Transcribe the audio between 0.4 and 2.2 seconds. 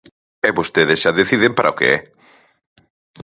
E vostedes xa deciden para o que é.